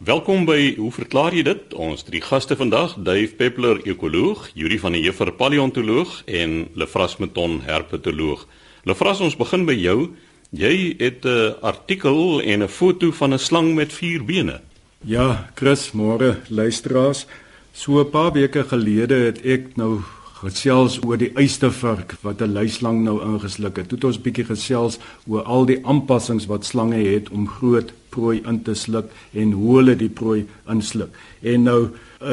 [0.00, 1.74] Welkom by Hoe verklaar jy dit?
[1.76, 7.58] Ons drie gaste vandag, Dave Peppler, ekoloog, Yuri van der Heever, paleontoloog en Lefras Meton,
[7.66, 8.46] herpetoloog.
[8.88, 10.08] Lefras, ons begin by jou.
[10.56, 14.60] Jy het 'n artikel en 'n foto van 'n slang met vier bene.
[15.04, 17.26] Ja, Chris, môre luisteraars.
[17.72, 20.00] So 'n paar weke gelede het ek nou
[20.40, 23.88] gesels oor die eystervark wat 'n luislang nou ingesluk het.
[23.88, 28.40] Toe het ons bietjie gesels oor al die aanpassings wat slange het om groot prooi
[28.46, 31.14] in te sluk en hoe hulle die prooi insluk.
[31.42, 31.80] En nou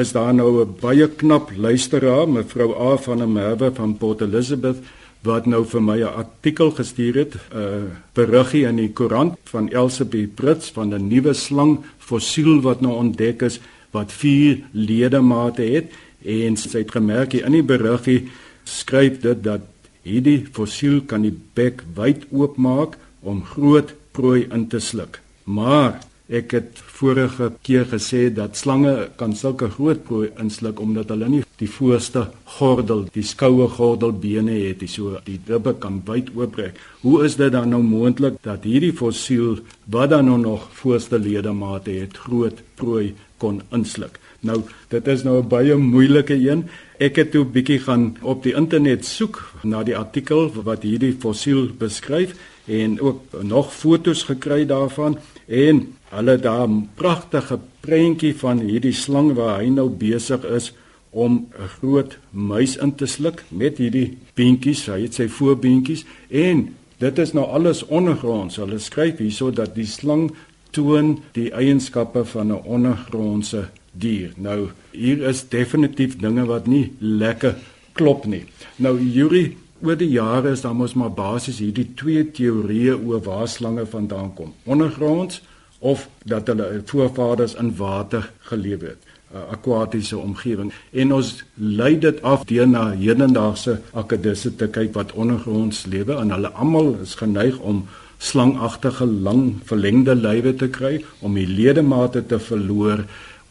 [0.00, 4.76] is daar nou 'n baie knap luisteraar, mevrou A van der Merwe van Port Elizabeth
[5.22, 7.82] wat nou vir my 'n artikel gestuur het, 'n uh,
[8.14, 13.42] beriggie in die koerant van Elsabie Brits van 'n nuwe slang fossiel wat nou ontdek
[13.42, 13.60] is
[13.90, 15.92] wat vier ledemate het
[16.24, 18.28] en sy het gemerk in die beriggie
[18.64, 19.60] skryf dit dat
[20.02, 25.20] hierdie fossiel kan die bek wyd oopmaak om groot prooi in te sluk.
[25.48, 25.96] Maar
[26.28, 31.44] ek het vorige keer gesê dat slange kan sulke groot prooi insluk omdat hulle nie
[31.58, 32.26] die voorste
[32.58, 36.76] gordel, die skoue gordelbene het, die so die ribbe kan wyd oopbreek.
[37.00, 41.96] Hoe is dit dan nou moontlik dat hierdie fossiel wat dan nou nog voorste ledemate
[41.96, 44.20] het, groot prooi kon insluk?
[44.44, 44.60] Nou,
[44.92, 46.68] dit is nou 'n baie moeilike een.
[46.98, 51.70] Ek het toe bietjie gaan op die internet soek na die artikel wat hierdie fossiel
[51.78, 52.34] beskryf
[52.66, 59.32] en ook nog fotos gekry daarvan en hulle daar 'n pragtige prentjie van hierdie slang
[59.34, 60.72] waar hy nou besig is
[61.10, 66.74] om 'n groot muis in te sluk met hierdie beentjies, hy het sy voorbeentjies en
[66.98, 68.56] dit is nou alles ondergronds.
[68.56, 70.30] Hulle skryf hierso dat die slang
[70.70, 74.32] toon die eienskappe van 'n ondergrondse dier.
[74.36, 77.56] Nou hier is definitief dinge wat nie lekker
[77.92, 78.44] klop nie.
[78.76, 83.48] Nou Yuri, oor die jare is daar mos maar basies hierdie twee teorieë oor waar
[83.48, 84.54] slange vandaan kom.
[84.64, 85.42] Ondergronds
[85.78, 88.98] of dat hulle voorvaders in water geleef het.
[89.28, 95.12] 'n akwatiese omgewing en ons lei dit af deur na hedendaagse akedisse te kyk wat
[95.12, 97.82] ondergronds lewe en hulle almal is geneig om
[98.18, 103.04] slangagtige lang verlengde lywe te kry om die ledemate te verloor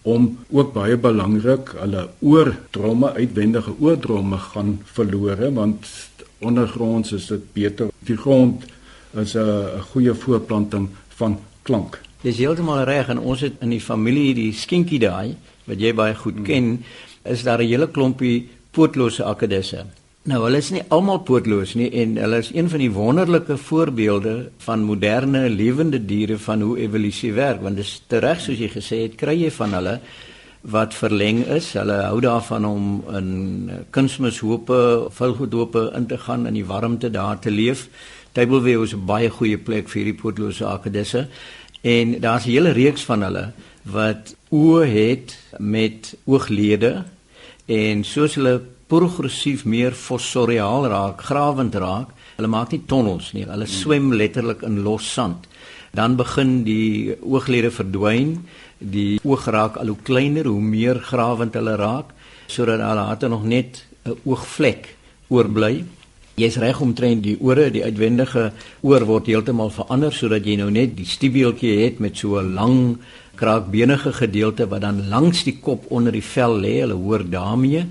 [0.07, 5.89] om ook baie belangrik hulle oordromme uitwendige oordromme gaan verlore want
[6.39, 8.63] ondergronds is dit beter die grond
[9.23, 11.99] is 'n goeie voorplanting van klank.
[12.21, 15.35] Dis heeltemal reg en ons het in die familie die skinkie daai
[15.65, 16.83] wat jy baie goed ken
[17.23, 19.85] is daar 'n hele klompie pootlose akedisse.
[20.27, 24.33] Nou hulle is nie almal pootloos nie en hulle is een van die wonderlike voorbeelde
[24.65, 28.99] van moderne lewende diere van hoe evolusie werk want dit is reg soos jy gesê
[29.05, 29.93] het kry jy van hulle
[30.67, 31.71] wat verleng is.
[31.79, 37.51] Hulle hou daarvan om in kunsmishope, vulgodope in te gaan in die warmte daar te
[37.51, 37.87] leef.
[38.35, 41.27] Tableview is 'n baie goeie plek vir hierdie pootlose akedisse
[41.81, 43.51] en daar's 'n hele reeks van hulle
[43.83, 47.05] wat oë het met ooglede
[47.65, 52.13] en soos hulle progressief meer fossoriaal raak, grawend raak.
[52.37, 55.47] Hulle maak nie tonnels nie, hulle swem letterlik in los sand.
[55.97, 58.37] Dan begin die ooglede verdwyn,
[58.77, 62.13] die oog raak al hoe kleiner hoe meer grawend hulle raak,
[62.47, 64.95] sodat hulle later nog net 'n oogvlek
[65.29, 65.83] oorbly.
[66.37, 70.95] Jy's reg omtrent die ore, die uitwendige oor word heeltemal verander sodat jy nou net
[70.95, 72.97] die stiebeeltjie het met so 'n lang
[73.35, 76.81] kraakbenige gedeelte wat dan langs die kop onder die vel lê.
[76.81, 77.85] Hulle hoor daarmee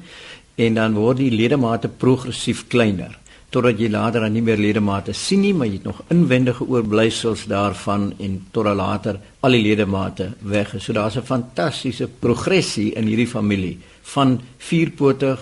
[0.56, 3.18] en dan word die ledemate progressief kleiner
[3.54, 7.46] totdat jy later dan nie meer ledemate sien nie, maar jy het nog inwendige oorblysels
[7.48, 10.84] daarvan en totdat later al die ledemate weg is.
[10.84, 15.38] So daar's 'n fantastiese progressie in hierdie familie van vierpotig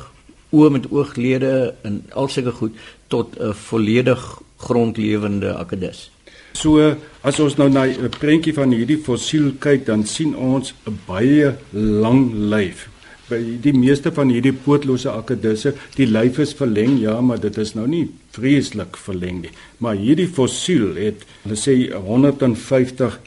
[0.52, 2.74] oë met ooglede en al sulke goed
[3.08, 6.10] tot 'n volledig grondlewende akedus.
[6.52, 10.98] So as ons nou na 'n prentjie van hierdie fossiel kyk, dan sien ons 'n
[11.06, 12.93] baie lang lyf
[13.28, 17.74] by die meeste van hierdie pootlose akedisse, die lyf is verleng, ja, maar dit is
[17.76, 19.52] nou nie vreeslik verleng nie.
[19.78, 23.20] Maar hierdie fossiel het hulle sê 150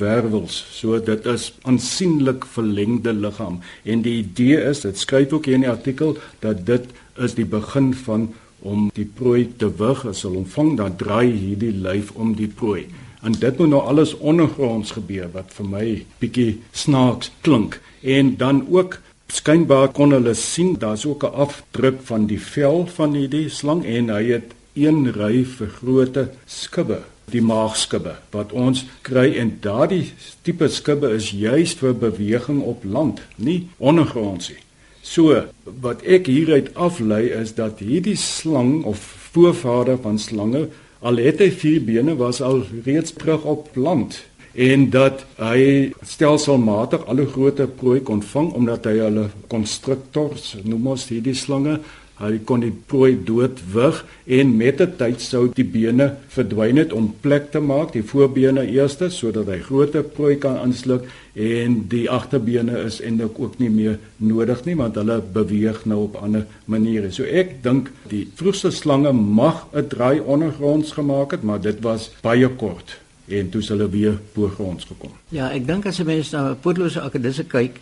[0.00, 0.60] wervels.
[0.74, 3.60] So dit is aansienlik verlengde liggaam.
[3.84, 6.88] En die idee is, dit skryf ook hier in die artikel dat dit
[7.20, 8.30] is die begin van
[8.60, 12.84] om die prooi te wig as hulle ontvang dan draai hierdie lyf om die prooi.
[13.24, 15.86] En dit moet nou alles ondergronds gebeur wat vir my
[16.20, 17.80] bietjie snaaks klink.
[18.00, 18.98] En dan ook
[19.30, 24.08] skynbaar kon hulle sien daar's ook 'n afdruk van die vel van hierdie slang en
[24.08, 29.34] hy het een ry vergrote skubbe die maagskubbe wat ons kry.
[29.38, 30.12] En daardie
[30.42, 34.64] tipe skubbe is juis vir beweging op land nie ondergronds nie
[35.02, 35.36] so
[35.80, 39.00] wat ek hieruit aflei is dat hierdie slang of
[39.32, 40.66] voorvader van slange
[41.00, 44.20] al het hy vier bene was al reeds terug op land
[44.54, 50.92] en dat hy stelselmatig al hoe groter prooi kon vang omdat hy hulle konstruktors noem
[50.94, 51.78] ons hierdie slange
[52.20, 54.02] Hy kon die prooi doodwig
[54.38, 58.66] en met 'n tyd sou die bene verdwyn het om plek te maak, die voorbene
[58.68, 63.98] eerste sodat hy groter prooi kan aansluk en die agterbene is eintlik ook nie meer
[64.16, 67.10] nodig nie want hulle beweeg nou op ander maniere.
[67.10, 72.10] So ek dink die vroegste slange mag 'n draai ondergronds gemaak het, maar dit was
[72.22, 75.12] baie kort en toe hulle weer bo-gronds gekom.
[75.28, 77.78] Ja, ek dink as jy mens na pootlose akedisse kyk,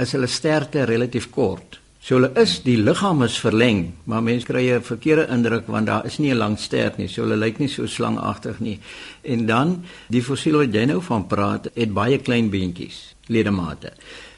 [0.00, 1.80] is hulle sterkte relatief kort.
[2.04, 6.04] So hulle is die liggaam is verleng, maar mense kry 'n verkeerde indruk want daar
[6.04, 7.08] is nie 'n lang stert nie.
[7.08, 8.78] So hulle lyk nie so slangagtig nie.
[9.22, 13.92] En dan die fossiel wat jy nou van praat, het baie klein beentjies, ledemate.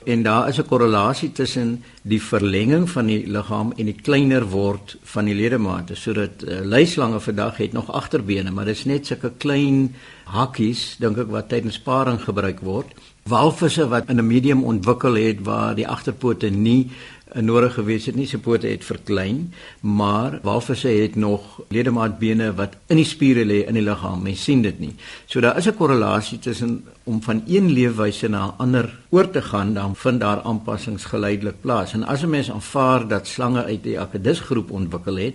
[0.06, 4.96] En daar is 'n korrelasie tussen die verlenging van die liggaam en die kleiner word
[5.02, 5.94] van die ledemate.
[5.94, 9.94] Sodat uh, luislange vandag het nog agterbene, maar dit is net sulke klein
[10.24, 12.86] hakkies dink ek wat tydens paring gebruik word.
[13.26, 16.90] Walvisse wat in 'n medium ontwikkel het waar die agterpote nie
[17.34, 23.00] nodig gewees het nie sy pote het verklein maar walvisse het nog ledemaatbene wat in
[23.00, 24.22] die spiere lê in die liggaam.
[24.22, 24.94] Mens sien dit nie.
[25.26, 29.42] So daar is 'n korrelasie tussen om van een leefwyse na 'n ander oor te
[29.42, 31.92] gaan dan vind daar aanpassings geleidelik plaas.
[31.92, 35.34] En as 'n mens aanvaar dat slange uit die akedus groep ontwikkel het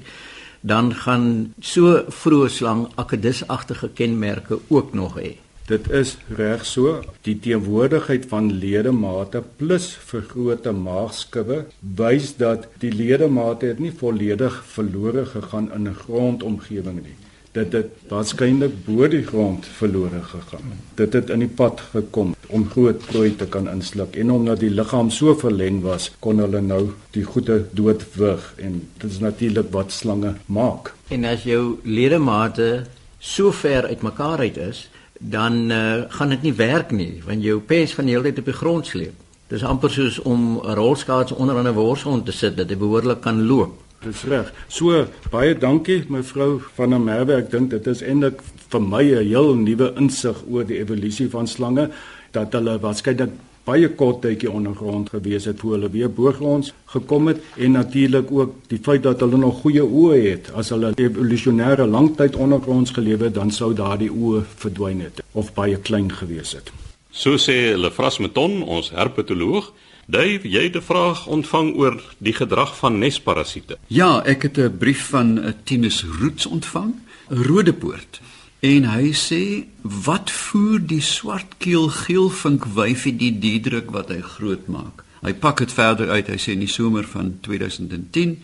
[0.62, 5.36] dan gaan so vroeë slang akedusagtige kenmerke ook nog hê
[5.70, 7.00] Dit is reg so.
[7.22, 15.26] Die teenwoordigheid van ledemate plus vergrote maagskubbe wys dat die ledemate het nie volledig verlore
[15.26, 17.18] gegaan in 'n grondomgewing nie.
[17.52, 20.72] Dit het waarskynlik bo die grond verlore gegaan.
[20.96, 24.70] Dit het in die pad gekom om groot prooi te kan insluk en omdat die
[24.70, 29.92] liggaam so verleng was, kon hulle nou die goeie doodwig en dit is natuurlik wat
[29.92, 30.94] slange maak.
[31.08, 32.86] En as jou ledemate
[33.20, 34.90] so ver uitmekaar uit is,
[35.22, 38.50] dan uh, gaan dit nie werk nie want jou pes van die hele tyd op
[38.50, 39.14] die grond sleep.
[39.52, 43.46] Dis amper soos om 'n rolskaats onder 'n worsgrond te sit dat hy behoorlik kan
[43.46, 43.78] loop.
[44.02, 44.54] Dis reg.
[44.68, 47.36] So baie dankie mevrou van der Merwe.
[47.36, 51.48] Ek dink dit is eintlik vir my 'n heel nuwe insig oor die evolusie van
[51.48, 51.90] slange
[52.32, 53.30] dat hulle waarskynlik
[53.64, 58.56] baie kort tydjie ondergrond gewees het voor hulle weer boogronds gekom het en natuurlik ook
[58.68, 63.38] die feit dat hulle nog goeie oë het as hulle evolusionêre langtyd ondergronds gelewe het
[63.38, 66.72] dan sou daardie oë verdwyn het of baie klein gewees het.
[67.12, 69.74] So sê Lefras Meton, ons herpetoloog,
[70.12, 73.78] Dave, jy het 'n vraag ontvang oor die gedrag van nesparasiete.
[73.88, 76.94] Ja, ek het 'n brief van 'n Tinus Roots ontvang,
[77.30, 78.22] 'n Rodepoort.
[78.62, 85.02] En hy sê wat voer die swartkeel geelvink wyfie die diedruk wat hy groot maak.
[85.26, 86.30] Hy pak dit verder uit.
[86.30, 88.36] Hy sê in die somer van 2010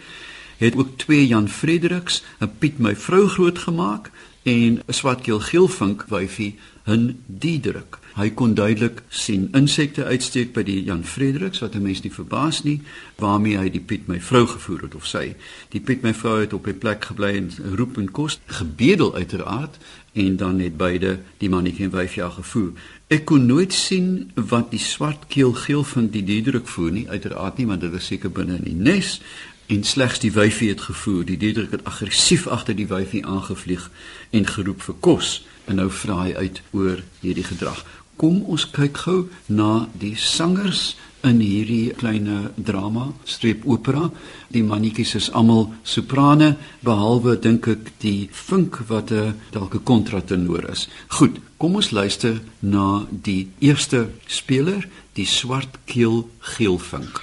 [0.57, 4.09] het ook twee Jan Frederiks 'n Piet my vrou groot gemaak
[4.43, 6.57] en 'n swartkeel geelvink wyfie
[6.87, 7.99] hun diedruk.
[8.15, 12.63] Hy kon duidelik sien insekte uitsteek by die Jan Frederiks wat 'n mens nie verbaas
[12.63, 12.81] nie
[13.19, 15.35] waarmee hy die Piet my vrou gevoer het of sy.
[15.69, 19.77] Die Piet my vrou het op 'n plek gebly en roep en kos gebedel uiteraard
[20.13, 22.71] en dan het beide die mannetjie en wyfie al gevoer.
[23.07, 27.57] Ek kon nooit sien wat die swart keel geel van die diedruk voer nie uiteraard
[27.57, 29.21] nie want dit was seker binne in die nes
[29.67, 31.25] en slegs die wyfie het gevoer.
[31.25, 33.91] Die diedruk het aggressief agter die wyfie aangevlieg
[34.29, 37.83] en geroep vir kos en nou vra hy uit oor hierdie gedrag
[38.17, 39.19] kom ons kyk gou
[39.53, 40.95] na die sangers
[41.27, 44.07] in hierdie kleine drama streep opera.
[44.53, 46.55] Die mannetjies is almal soprane
[46.85, 50.87] behalwe dink ek die vink wat 'n dalk 'n kontratenor is.
[51.07, 57.21] Goed, kom ons luister na die eerste speler, die swart keel geelvink.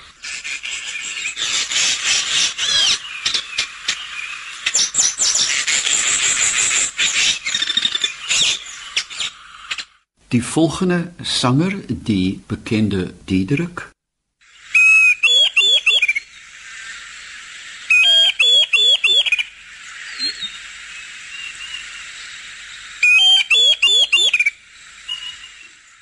[10.34, 13.90] Die volgende sanger, die bekende Diederik.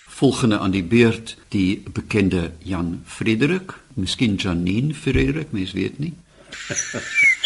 [0.06, 6.14] Volgende aan die beurt, die bekende Jan Frederik, miskien Janine Frederik, mens weet nie.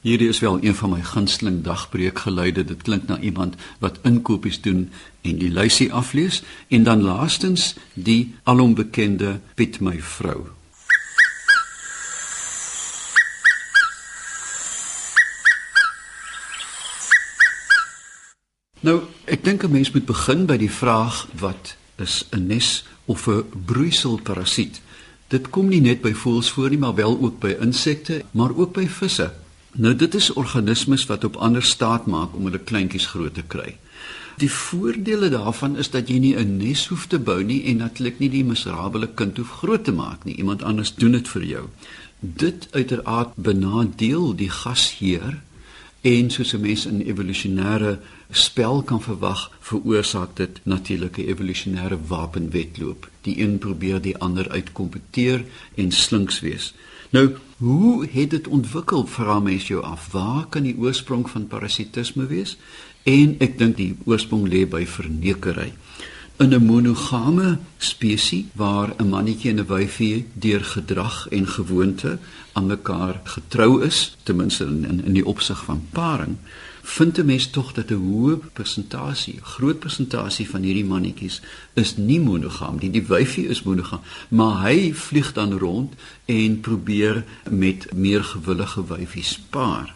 [0.00, 2.64] Hierdie is wel een van my gunsteling dagbreekgeluide.
[2.64, 4.90] Dit klink na iemand wat inkopies doen
[5.20, 10.46] en die lysie aflees en dan laastens die alombekende Piet my vrou.
[18.80, 23.26] Nou, ek dink 'n mens moet begin by die vraag wat is 'n nes of
[23.26, 24.80] 'n broeiselparasiet?
[25.28, 28.72] Dit kom nie net by voëls voor nie, maar wel ook by insekte, maar ook
[28.72, 29.47] by visse.
[29.72, 33.76] Nou dit is organismes wat op ander staat maak om hulle kleintjies groot te kry.
[34.38, 38.18] Die voordele daarvan is dat jy nie 'n nes hoef te bou nie en natuurlik
[38.18, 40.36] nie die miserabele kind hoef groot te maak nie.
[40.36, 41.64] Iemand anders doen dit vir jou.
[42.20, 45.42] Dit uiteraard benadeel die gasheer
[46.00, 47.98] en soos 'n mens in evolusionêre
[48.30, 53.10] spel kan verwag, veroorsaak dit natuurlike evolusionêre wapenwetloop.
[53.20, 55.44] Die een probeer die ander uitkompeteer
[55.74, 56.74] en slinks wees.
[57.10, 59.06] Nou, hoe het dit ontwikkel?
[59.06, 60.12] Vra mens jou af.
[60.12, 62.58] Waar kan die oorsprong van parasitisme wees?
[63.08, 65.72] En ek dink die oorsprong lê by vernekery.
[66.38, 72.18] In 'n monogame spesies waar 'n mannetjie en 'n wyfie deur gedrag en gewoonte
[72.52, 76.36] aan mekaar getrou is, ten minste in in die opsig van paring,
[76.88, 81.40] vind 'n mens tog dat 'n hoë persentasie, groot persentasie van hierdie mannetjies
[81.74, 82.90] is nie monogam nie.
[82.90, 89.40] Die wyfie is monogam, maar hy vlieg dan rond en probeer met meer gewillige wyfies
[89.50, 89.94] paar.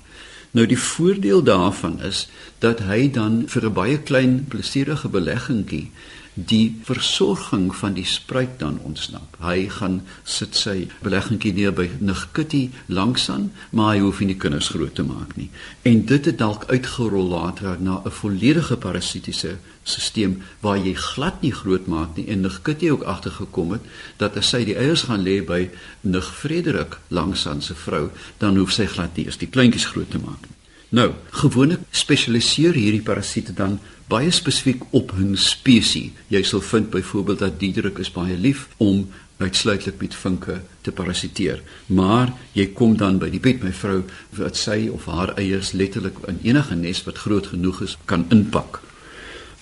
[0.50, 5.90] Nou die voordeel daarvan is dat hy dan vir 'n baie klein plesierige beleggingkie
[6.34, 9.36] die versorging van die spruit dan ontsnap.
[9.44, 14.70] Hy gaan sit sy beleggingkie neer by Nugkitty langsaan, maar hy hoef nie die kinders
[14.72, 15.50] groot te maak nie.
[15.82, 21.52] En dit het dalk uitgerol later na 'n volledige parasitiese stelsel waar jy glad nie
[21.52, 23.82] groot maak nie en Nugkitty ook agtergekom het
[24.16, 25.70] dat as sy die eiers gaan lê by
[26.00, 30.18] Nug Frederik langsaan se vrou, dan hoef sy glad nie eers die kleintjies groot te
[30.18, 30.61] maak nie.
[30.92, 31.06] Nou,
[31.40, 33.78] gewoonlik spesialiseer hierdie parasiete dan
[34.12, 36.12] baie spesifiek op hun spesies.
[36.28, 39.06] Jy sal vind byvoorbeeld dat diederik is baie lief om
[39.40, 41.62] uitsluitlik met vinke te parasiteer.
[41.86, 44.02] Maar jy kom dan by die bed my vrou
[44.36, 48.82] wat sy of haar eiers letterlik in enige nes wat groot genoeg is kan inpak.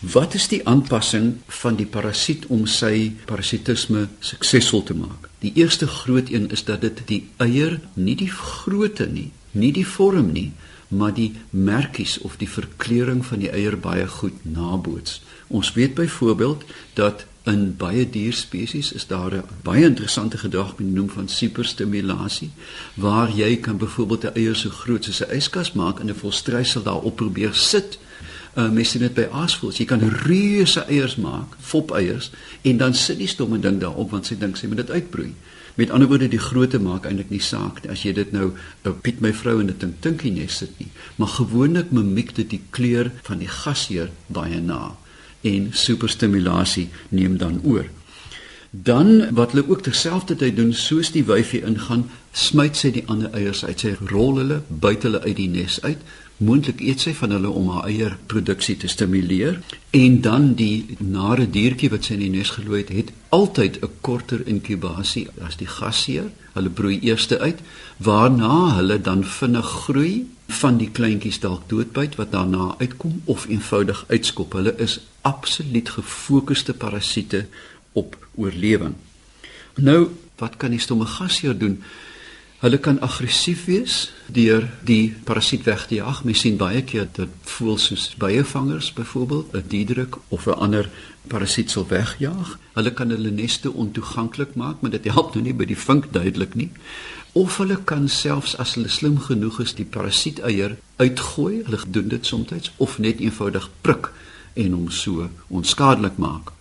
[0.00, 5.30] Wat is die aanpassing van die parasiet om sy parasitisme suksesvol te maak?
[5.46, 9.86] Die eerste groot een is dat dit die eier nie die grootte nie, nie die
[9.86, 10.48] vorm nie,
[10.90, 15.20] maar die merkies of die verkleuring van die eier baie goed naboots.
[15.46, 21.28] Ons weet byvoorbeeld dat in baie dierspesies is daar 'n baie interessante gedrag genoem van
[21.28, 22.50] superstimulasie
[22.94, 26.82] waar jy kan byvoorbeeld 'n eier so groot soos 'n yskas maak en 'n volstrysel
[26.82, 27.98] daarop probeer sit.
[28.56, 29.76] Uh, mens sien dit by aasvoëls.
[29.76, 32.30] Jy kan reuse eiers maak, fop eiers
[32.62, 35.34] en dan sit die stomme ding daarop want sy dink sy moet dit uitbroei.
[35.74, 37.84] Met ander woorde die grootte maak eintlik nie saak.
[37.90, 40.78] As jy dit nou 'n nou, Piet my vrou in 'n tink tinkie nes sit
[40.78, 44.96] nie, maar gewoonlik mimiek dit die kleur van die gasheer baie na
[45.42, 47.86] en superstimulasie neem dan oor.
[48.70, 53.64] Dan wat hulle ook terselfdertyd doen soos die wyfie ingaan, smyt sy die ander eiers
[53.64, 53.80] uit.
[53.80, 55.98] Sy rol hulle buite hulle uit die nes uit
[56.40, 59.58] moontlik eet sy van hulle om haar eie produksie te stimuleer
[59.96, 63.90] en dan die nare diertjie wat sy in die nes gelooi het, het altyd 'n
[64.00, 66.30] korter inkubasie as die gasheer.
[66.54, 67.58] Hulle broei eers uit
[67.96, 74.04] waarna hulle dan vinnig groei van die kleintjies dalk doodbyt wat daarna uitkom of eenvoudig
[74.08, 74.52] uitskop.
[74.52, 77.46] Hulle is absoluut gefokusde parasiete
[77.92, 78.94] op oorlewing.
[79.76, 81.82] Nou, wat kan die stomme gasheer doen?
[82.60, 86.18] Hulle kan aggressief wees deur die parasiet weg te jag.
[86.28, 90.90] Mens sien baie keer dat voëls soos byevangers byvoorbeeld 'n diederik of 'n ander
[91.26, 92.58] parasiet sal wegjaag.
[92.72, 96.54] Hulle kan hulle neste ontoeganklik maak, maar dit help nou nie by die vink duidelik
[96.54, 96.70] nie.
[97.32, 101.62] Of hulle kan selfs as hulle slim genoeg is die parasiet eier uitgooi.
[101.64, 104.12] Hulle doen dit soms of net eenvoudig prik
[104.52, 106.52] en hom so onskadelik maak.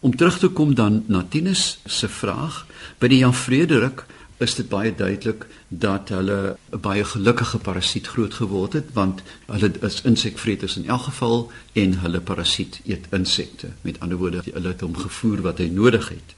[0.00, 2.66] Om terug te kom dan na Tinus se vraag
[2.98, 4.06] by die Jan Frederik
[4.42, 9.72] is dit baie duidelik dat hulle 'n baie gelukkige parasiet groot geword het want hulle
[9.80, 13.68] is insekvreters in elk geval en hulle parasiet eet insekte.
[13.80, 16.34] Met ander woorde, hulle het hom gevoer wat hy nodig het.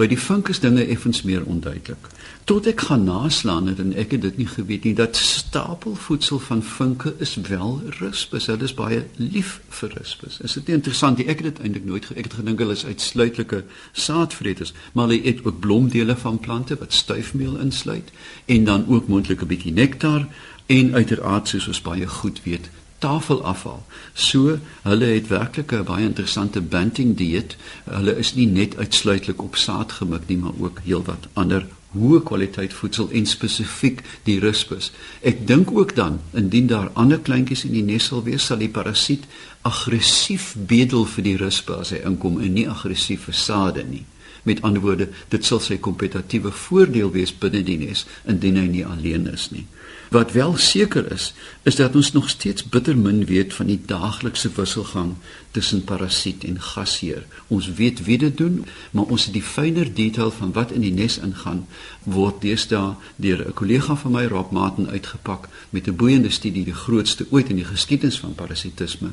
[0.00, 2.06] By die vink is dinge effens meer onduidelik.
[2.48, 6.62] Tot ek gaan naslaan het en ek het dit nie geweet nie dat stapelvoedsel van
[6.64, 8.48] vinke is wel ruspus.
[8.48, 10.40] Hulle is baie lief vir ruspus.
[10.40, 11.28] Is dit nie interessant nie?
[11.28, 13.60] Ek het dit eintlik nooit ek het gedink hulle is uitsluitlike
[13.92, 18.08] saadvreters, maar hulle eet ook blomdele van plante wat stuifmeel insluit
[18.48, 20.24] en dan ook moontlik 'n bietjie nektar
[20.66, 23.82] en uiteraard soos ons baie goed weet tafelafval.
[24.14, 27.56] So hulle het werklik 'n baie interessante banting dieet.
[27.84, 31.66] Hulle is nie net uitsluitlik op saad gemik nie, maar ook heelwat ander
[31.96, 34.92] hoë kwaliteit voedsel en spesifiek die ruspus.
[35.26, 38.70] Ek dink ook dan indien daar ander kleintjies in die nes sal wees, sal die
[38.70, 39.26] parasiet
[39.66, 44.04] aggressief bedel vir die ruspe as hy inkom en nie aggressief vir sade nie.
[44.42, 48.86] Met ander woorde, dit sal sy kompetitiewe voordeel wees binne die nes indien hy nie
[48.86, 49.66] alleen is nie.
[50.10, 51.32] Wat wel seker is,
[51.62, 55.12] is dat ons nog steeds bitter min weet van die daaglikse wisselgang
[55.50, 57.22] tussen parasiet en gasheer.
[57.46, 60.90] Ons weet wie dit doen, maar ons het die fynere detail van wat in die
[60.90, 61.62] nes ingaan
[62.02, 66.80] word deesdae deur 'n kollega van my Rob Martin uitgepak met 'n boeiende studie, die
[66.84, 69.12] grootste ooit in die geskiedenis van parasitisme,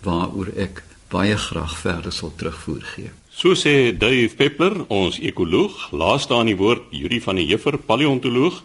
[0.00, 3.10] waaroor ek baie graag verder sal terugvoer gee.
[3.38, 8.56] So sê Dave Peppler, ons ekoloog, laaste aan die woord Yuri van die Heffer, paleontoloog.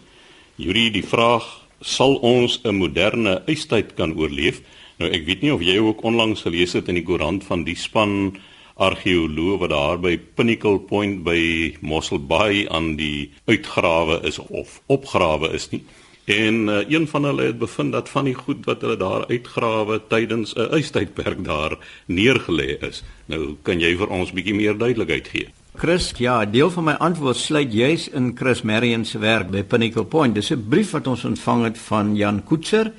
[0.58, 1.46] Yuri, die vraag
[1.78, 4.62] sal ons 'n moderne ystyd kan oorleef.
[4.98, 7.76] Nou ek weet nie of jy ook onlangs gelees het in die koerant van die
[7.76, 8.34] span
[8.74, 15.54] argeoloë wat daar by Pinnacle Point by Mossel Bay aan die uitgrawe is of opgrawe
[15.54, 15.84] is nie.
[16.24, 20.00] En uh, een van hulle het bevind dat van die goed wat hulle daar uitgrawe
[20.08, 21.76] tydens 'n ystydperk daar
[22.06, 23.02] neergelê is.
[23.26, 25.48] Nou kan jy vir ons bietjie meer duidelikheid gee.
[25.76, 30.04] Chris, ja, deel van my antwoord sluit juis in Chris Marion se werk by Pinnacle
[30.04, 30.34] Point.
[30.34, 32.92] Dis 'n brief wat ons ontvang het van Jan Koetser.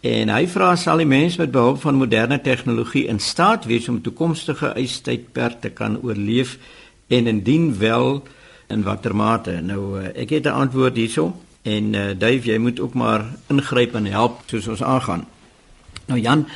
[0.00, 4.02] En hy vra sal die mens met behulp van moderne tegnologie in staat wees om
[4.02, 6.58] toekomstige ystydperk te kan oorleef
[7.06, 8.22] en indien wel
[8.68, 9.60] in watter mate?
[9.60, 13.94] Nou eh, ek het 'n antwoord hierso en uh, Dave, jy moet ook maar ingryp
[13.94, 15.26] en help soos ons aangaan.
[16.06, 16.46] Nou Jan,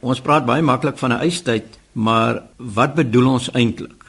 [0.00, 4.02] ons praat baie maklik van 'n ystyd, maar wat bedoel ons eintlik?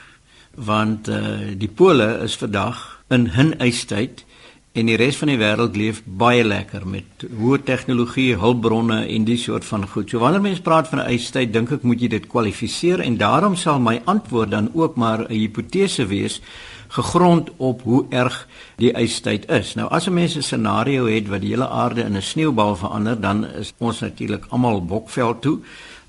[0.56, 4.24] want uh, die pole is vandag in hun ystyd
[4.74, 9.38] en die res van die wêreld leef baie lekker met hoë tegnologie, hulpbronne en die
[9.38, 10.10] soort van goed.
[10.10, 13.56] So wanneer mens praat van 'n ystyd, dink ek moet jy dit kwalifiseer en daarom
[13.56, 16.42] sal my antwoord dan ook maar 'n hipotese wees
[16.88, 19.76] gegrond op hoe erg die ystyd is.
[19.76, 23.22] Nou as 'n mens 'n scenario het wat die hele aarde in 'n sneeubal verander,
[23.22, 25.60] dan is ons natuurlik almal bokveld toe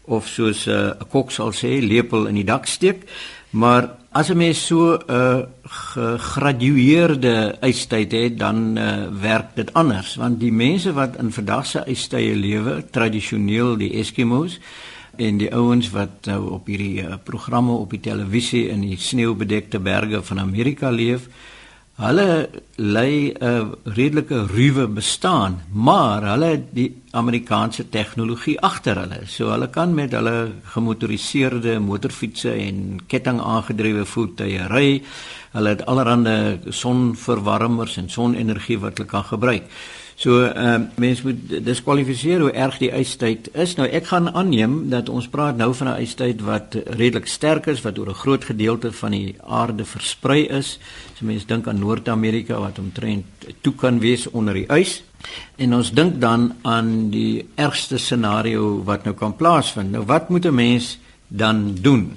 [0.05, 3.03] of soos eh, 'n uh, kok sal sê, lepel in die dak steek.
[3.51, 10.15] Maar as 'n mens so 'n uh, gegradueerde ystyd het, dan uh, werk dit anders,
[10.17, 14.61] want die mense wat in vandag se ystye lewe, tradisioneel die Eskimos
[15.17, 19.79] en die ouens wat nou op hierdie uh, programme op die televisie in die sneeubedekte
[19.79, 21.29] berge van Amerika leef,
[21.95, 29.23] Hulle lei 'n redelike ruwe bestaan, maar hulle het die Amerikaanse tegnologie agter hulle.
[29.31, 34.89] So hulle kan met hulle gemotoriseerde motorfietsse en kettingaangedrewe voertuie ry.
[35.55, 39.71] Hulle het allerlei sonverwarmers en sonenergie wat hulle kan gebruik.
[40.15, 43.75] So ehm uh, mens moet diskwalifiseer hoe erg die ystyd is.
[43.75, 47.83] Nou ek gaan aanneem dat ons praat nou van 'n ystyd wat redelik sterk is
[47.83, 50.79] wat oor 'n groot gedeelte van die aarde versprei is.
[51.19, 53.25] So mense dink aan Noord-Amerika wat omtrent
[53.61, 55.03] toe kan wees onder die ys.
[55.57, 59.91] En ons dink dan aan die ergste scenario wat nou kan plaasvind.
[59.91, 60.99] Nou wat moet 'n mens
[61.29, 62.17] dan doen?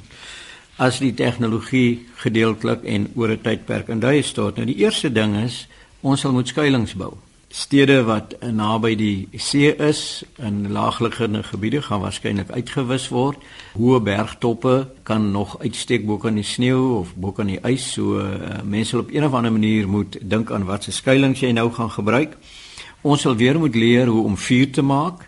[0.75, 4.55] As die tegnologie gedeeltelik en oor 'n tydperk in duie stort.
[4.55, 5.67] Nou die eerste ding is
[6.01, 7.17] ons sal moet skuilings bou
[7.57, 13.41] stede wat naby die see is in laagliggende gebiede gaan waarskynlik uitgewis word.
[13.73, 14.75] Hoë bergtoppe
[15.07, 17.87] kan nog uitsteek bo kan die sneeu of bo kan die ys.
[17.95, 21.41] So uh, mense sal op een of ander manier moet dink aan wat se skuilings
[21.41, 22.37] jy nou gaan gebruik.
[23.01, 25.25] Ons sal weer moet leer hoe om vuur te maak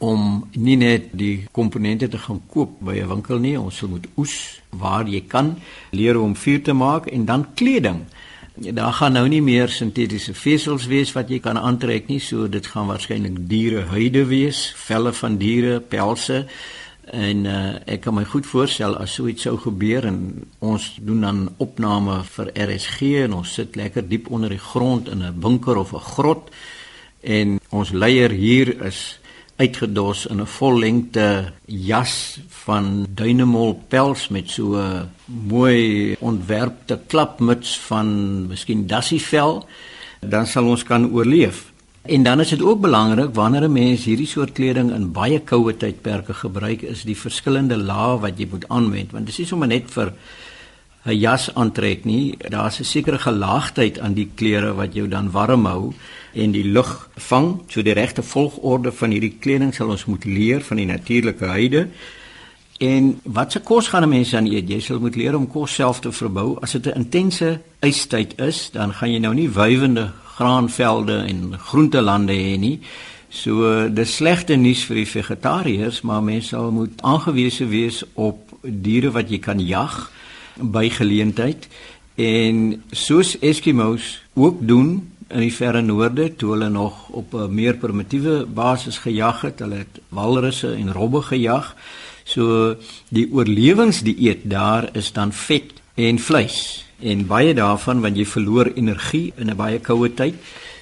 [0.00, 4.06] om nie net die komponente te gaan koop by 'n winkel nie, ons sal moet
[4.16, 5.56] oes waar jy kan
[5.90, 8.04] leer hoe om vuur te maak en dan kleding.
[8.54, 12.66] Daar gaan nou nie meer sintetiese vesels wees wat jy kan aantrek nie, so dit
[12.66, 16.42] gaan waarskynlik dierehuide wees, velle van diere, pelse.
[17.10, 20.18] En uh, ek kan my goed voorstel as so iets sou gebeur en
[20.58, 25.22] ons doen dan opname vir RSG en ons sit lekker diep onder die grond in
[25.22, 26.50] 'n bunker of 'n grot
[27.20, 29.19] en ons leier hier is
[29.60, 38.06] uitgedos in 'n vollengte jas van duinemol pels met so 'n mooi ontwerpte klapmuts van
[38.48, 39.66] miskien dassievel,
[40.20, 41.72] dan sal ons kan oorleef.
[42.02, 45.76] En dan is dit ook belangrik wanneer 'n mens hierdie soort kleding in baie koue
[45.76, 49.68] tydperke gebruik, is die verskillende lae wat jy moet aanwend, want dit is nie sommer
[49.68, 50.12] net vir
[51.04, 52.36] 'n jas aantrek nie.
[52.48, 55.92] Daar's 'n sekere gelaagdheid aan die klere wat jou dan warm hou
[56.32, 57.60] en die lug vang.
[57.68, 61.88] So die regte volgorde van hierdie kleding sal ons moet leer van die natuurlike huide.
[62.78, 64.68] En wat se kos gaan 'n mens dan eet?
[64.68, 66.58] Jy sal moet leer om kos self te verbou.
[66.60, 72.32] As dit 'n intense ystyd is, dan gaan jy nou nie wywende graanvelde en groentelande
[72.32, 72.80] hê nie.
[73.28, 79.10] So dis slegte nuus vir die vegetariërs, maar mense sal moet aangewese wees op diere
[79.10, 80.10] wat jy kan jag
[80.56, 81.68] by geleentheid
[82.14, 87.76] en soos Eskimos ook doen in die verre noorde toe hulle nog op 'n meer
[87.76, 91.76] primitiewe basis gejag het, hulle het walrusse en robbe gejag.
[92.24, 92.76] So
[93.08, 96.90] die oorlewingsdieet daar is dan vet en vleis.
[97.02, 100.34] en baie daarvan want jy verloor energie in 'n baie koue tyd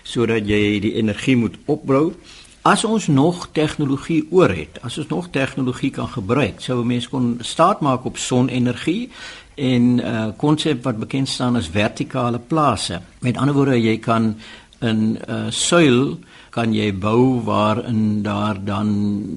[0.02, 2.14] sodat jy die energie moet opbou.
[2.62, 7.08] As ons nog tegnologie oor het, as ons nog tegnologie kan gebruik, sou 'n mens
[7.08, 9.10] kon staat maak op sonenergie
[9.54, 13.00] en 'n uh, konsep wat bekend staan as vertikale plase.
[13.20, 14.36] Met ander woorde, jy kan
[14.80, 16.18] 'n uh, suil
[16.50, 18.88] kan jy bou waarin daar dan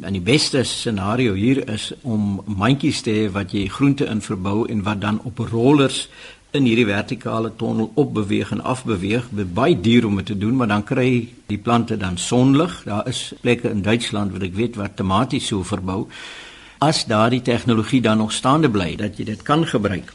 [0.02, 4.66] in die beste scenario hier is om mandjies te hê wat jy groente in verbou
[4.70, 6.10] en wat dan op rollers
[6.52, 9.28] in hierdie vertikale tonnel opbeweeg en afbeweeg.
[9.32, 12.82] Dit baie duur om dit te doen, maar dan kry die plante dan sonlig.
[12.86, 16.08] Daar is plekke in Duitsland wat ek weet wat tematies so verbou.
[16.84, 20.12] As daardie tegnologie dan nog staande bly dat jy dit kan gebruik.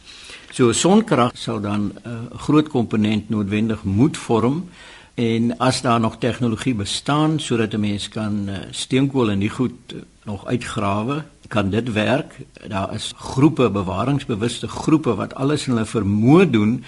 [0.52, 4.68] So sonkrag sal dan 'n uh, groot komponent noodwendig moet vorm
[5.14, 9.92] en as daar nog tegnologie bestaan sodat 'n mens kan uh, steenkool en die goed
[9.94, 12.38] uh, nog uitgrawe kan dit werk.
[12.68, 16.84] Daar is groepe bewaringsbewuste groepe wat alles in hulle vermoë doen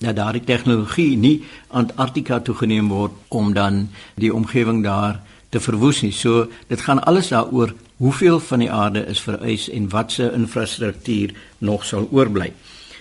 [0.00, 6.12] dat daardie tegnologie nie Antarktika toegeneem word om dan die omgewing daar te verwoes nie.
[6.12, 11.84] So dit gaan alles daaroor hoeveel van die aarde is vereis en watse infrastruktuur nog
[11.84, 12.52] sal oorbly.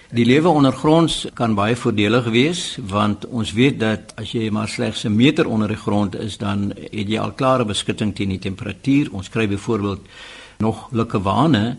[0.10, 5.04] Die lewe ondergronds kan baie voordelig wees want ons weet dat as jy maar slegs
[5.06, 9.13] 'n meter onder die grond is dan het jy al klare beskutting teen die temperatuur.
[9.13, 10.02] Ons kry byvoorbeeld
[10.58, 11.78] nog Lukkewane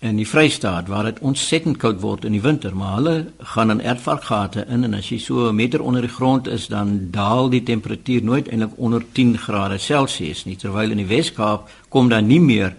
[0.00, 3.80] in die Vrystaat waar dit ontsettend koud word in die winter, maar hulle gaan in
[3.80, 7.62] erdvarkgate in en as jy so 'n meter onder die grond is, dan daal die
[7.62, 12.40] temperatuur nooit eintlik onder 10 grade Celsius nie, terwyl in die Wes-Kaap kom daar nie
[12.40, 12.74] meer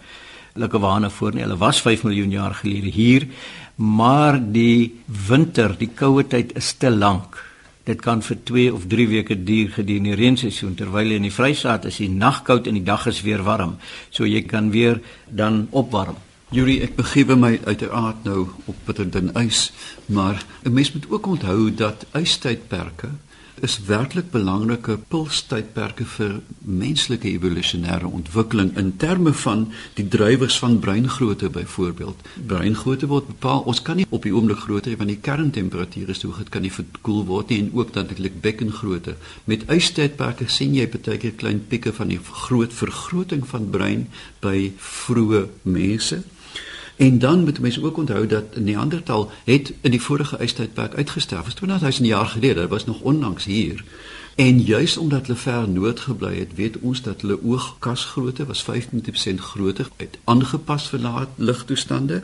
[0.54, 1.42] Lukkewane voor nie.
[1.42, 3.28] Hulle was 5 miljoen jaar gelede hier,
[3.76, 7.42] maar die winter, die koue tyd is te lank.
[7.86, 11.86] Dit kan vir 2 of 3 weke duur gedurende die reenseisoen terwyl in die Vrystaat
[11.86, 13.76] is die nag koud en die dag is weer warm.
[14.10, 16.18] So jy kan weer dan opwarm.
[16.54, 19.72] Yuri, ek begewe my uiteraard nou op bitterden ys,
[20.06, 23.10] maar 'n mens moet ook onthou dat ystydperke
[23.63, 29.65] is werklik belangrike pulstydperke vir menslike evolusionêre ontwikkeling in terme van
[29.96, 32.22] die drywers van breingrootte byvoorbeeld.
[32.48, 36.44] Breingrootte word bepaal, ons kan nie op die oomblik grootte want die kerntemperatuur is hoog,
[36.44, 39.15] dit kan nie verkoel word nie en ook natuurlik bekkengrootte.
[39.46, 44.08] Met ystydperke sien jy baie keer klein pieke van die groot vergroting van brein
[44.44, 46.24] by vroeë mense
[46.96, 51.54] En dan moet mense ook onthou dat Neandertal het in die vorige ystydperk uitgesterf.
[51.54, 53.84] 20000 jaar gelede, dit was nog onlangs hier.
[54.36, 59.36] En juis omdat hulle ver noord gebly het, weet ons dat hulle oogkasgrootte was 15%
[59.36, 62.24] groter, het aangepas vir ligtoestande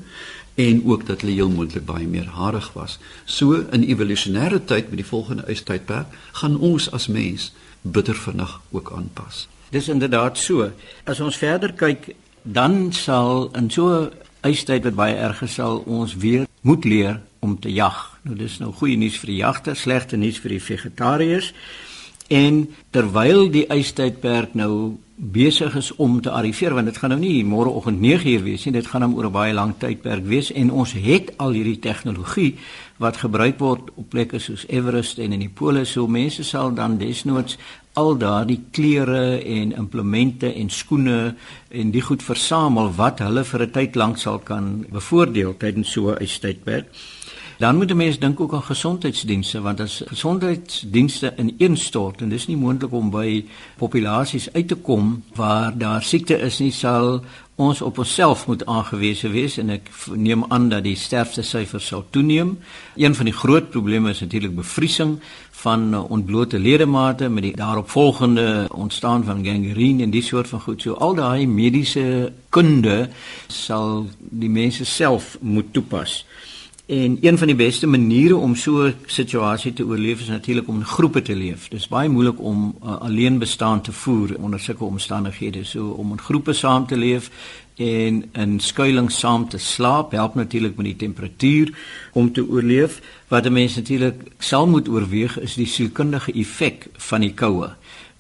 [0.56, 3.00] en ook dat hulle heel moontlik baie meer harig was.
[3.26, 8.92] So in evolusionêre tyd met die volgende ystydperk gaan ons as mens bitter vinnig ook
[8.96, 9.48] aanpas.
[9.70, 10.72] Dis inderdaad so.
[11.04, 14.12] As ons verder kyk, dan sal in so
[14.48, 18.20] ystyd wat baie erg sal ons weer moet leer om te jag.
[18.24, 21.54] Nou dis nou goeie nuus vir die jagters, slegte nuus vir die vegetariërs.
[22.32, 22.64] En
[22.96, 28.00] terwyl die ystydperk nou besig is om te arriveer want dit gaan nou nie môreoggend
[28.02, 31.38] 9uur wees nie dit gaan om oor 'n baie lang tydperk wees en ons het
[31.38, 32.58] al hierdie tegnologie
[32.98, 36.98] wat gebruik word op plekke soos Everest en in die pole so mense sal dan
[36.98, 37.58] desnoods
[37.94, 41.36] al daardie klere en implemente en skoene
[41.70, 46.12] en die goed versamel wat hulle vir 'n tyd lank sal kan bevoordeel tydens so
[46.12, 46.88] 'n tydperk.
[47.62, 52.58] Dan moet 'n mens dink ook aan gesondheidsdienste want as gesondheidsdienste ineenstort en dis nie
[52.58, 53.46] moontlik om by
[53.78, 57.24] populasies uit te kom waar daar siekte is nie sal
[57.56, 62.06] ons op onsself moet aangewese wees en ek neem aan dat die sterfte syfers sal
[62.10, 62.58] toeneem.
[62.96, 65.20] Een van die groot probleme is natuurlik bevriesing
[65.52, 70.82] van ontblote ledemate met die daaropvolgende ontstaan van gangreen en die soort van goed.
[70.82, 73.10] So al daai mediese kunde
[73.48, 76.26] sal die mense self moet toepas.
[76.92, 80.76] En een van die beste maniere om so 'n situasie te oorleef is natuurlik om
[80.76, 81.68] in groepe te leef.
[81.68, 85.64] Dit is baie moeilik om uh, alleen bestaan te voer onder sulke omstandighede.
[85.64, 87.32] So om in groepe saam te leef
[87.76, 91.78] en in skuilings saam te slaap help natuurlik met die temperatuur
[92.14, 93.02] om te oorleef.
[93.28, 97.70] Wat 'n mens natuurlik sal moet oorweeg is die sielkundige effek van die koue.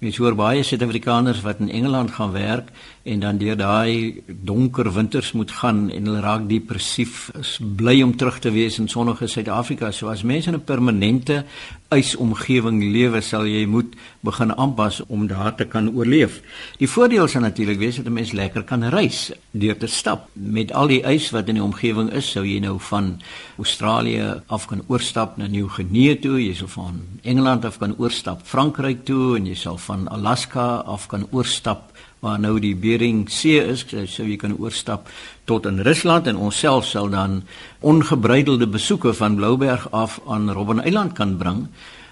[0.01, 2.69] Mens hoor baie Suid-Afrikaners wat in Engeland gaan werk
[3.03, 8.15] en dan deur daai donker winters moet gaan en hulle raak depressief, is bly om
[8.15, 9.91] terug te wees in sonnige Suid-Afrika.
[9.91, 11.45] So as mense in 'n permanente
[11.91, 16.41] ysomgewing lewe, sal jy moet begin aanpas om daar te kan oorleef.
[16.77, 20.29] Die voordeel is natuurlik wees dat 'n mens lekker kan reis deur te stap.
[20.33, 23.21] Met al die ys wat in die omgewing is, sou jy nou van
[23.57, 28.43] Australië af kan oor oorstap na Nieu-Guinea toe, jy sal van Engeland af kan oorstap
[28.45, 31.90] Frankryk toe en jy sal van Alaska af kan oorstap
[32.21, 35.09] waar nou die Bering See is, sou jy kan oorstap
[35.49, 37.41] tot in Rusland en ons self sal dan
[37.81, 41.65] ongebreidelde besoeke van Blouberg af aan Robben Eiland kan bring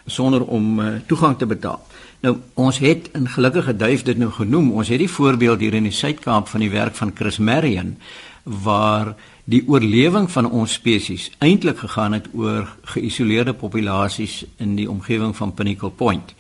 [0.10, 1.78] sonder om uh, toegang te betaal.
[2.26, 4.72] Nou ons het in gelukkige duif dit nou genoem.
[4.72, 7.94] Ons het die voorbeeld hier in die Suid-Kaap van die werk van Chris Marion
[8.44, 9.14] waar
[9.50, 15.54] die oorlewing van ons spesies eintlik gegaan het oor geïsoleerde populasies in die omgewing van
[15.54, 16.34] Pinnacle Point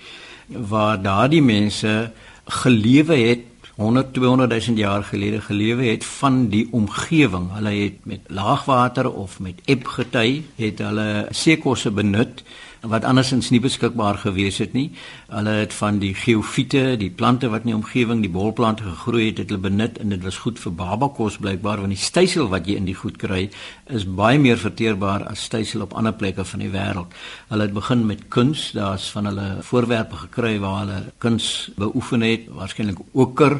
[0.49, 2.11] waar daardie mense
[2.49, 3.45] gelewe het
[3.79, 7.47] 100 200 000 jaar gelede gelewe het van die omgewing.
[7.53, 12.43] Hulle het met laagwater of met eb gety, het hulle seekosse benut
[12.81, 14.89] wat andersins nie beskikbaar gewees het nie.
[15.27, 19.41] Hulle het van die geofiete, die plante wat in die omgewing, die bolplante gegroei het,
[19.43, 22.77] het hulle benut en dit was goed vir babakos blykbaar want die stysel wat jy
[22.79, 23.49] in die goed kry
[23.91, 27.13] is baie meer verteerbaar as stysel op ander plekke van die wêreld.
[27.49, 32.47] Hulle het begin met kuns, daar's van hulle voorwerpe gekry waar hulle kuns beoefen het,
[32.53, 33.59] waarskynlik oker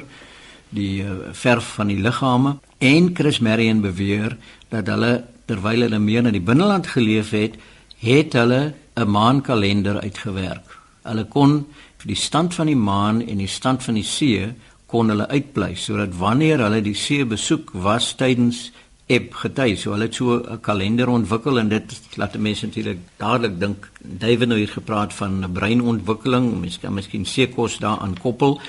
[0.69, 4.37] die uh, verf van die liggame en Chris Marion beweer
[4.69, 7.57] dat hulle terwyl hulle meer in die binneland geleef het,
[7.99, 8.61] het hulle
[8.99, 10.77] 'n maankalender uitgewerk.
[11.03, 11.65] Hulle kon
[11.97, 14.53] vir die stand van die maan en die stand van die see
[14.89, 18.69] kon hulle uitbly sodat wanneer hulle die see besoek was tydens
[19.09, 23.59] eb gety so hulle het so 'n kalender ontwikkel en dit laat mense natuurlik dadelik
[23.59, 28.59] dink David nou hier gepraat van 'n breinontwikkeling mense kan miskien seekos daaraan koppel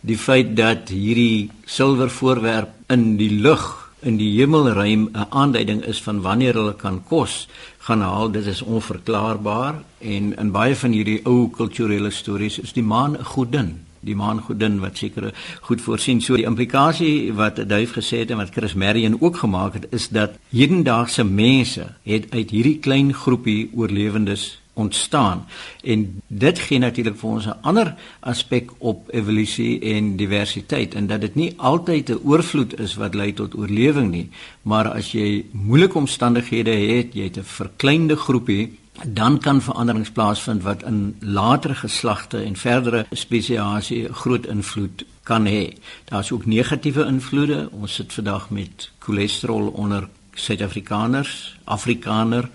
[0.00, 6.02] die feit dat hierdie silwer voorwerp in die lug in die hemelruim 'n aanduiding is
[6.02, 8.30] van wanneer hulle kan kos gaan haal.
[8.30, 13.24] Dit is onverklaarbaar en in baie van hierdie ou kulturele stories is die maan 'n
[13.24, 13.80] godin.
[14.00, 16.20] Die maan godin wat seker goed voorsien.
[16.20, 20.08] So die implikasie wat Duif gesê het en wat Chris Marion ook gemaak het is
[20.08, 25.44] dat hedendaagse mense het uit hierdie klein groepie oorlewendes ontstaan
[25.84, 31.20] en dit gee natuurlik vir ons 'n ander aspek op evolusie en diversiteit en dat
[31.20, 34.28] dit nie altyd 'n oorvloed is wat lei tot oorlewing nie
[34.62, 40.62] maar as jy moeilike omstandighede het jy het 'n verkleinde groepie dan kan veranderings plaasvind
[40.62, 45.76] wat in latere geslagte en verdere spesiasie groot invloed kan hê.
[46.04, 47.68] Daar's ook negatiewe invloede.
[47.70, 52.48] Ons sit vandag met cholesterol onder Suid-Afrikaners, Afrikaner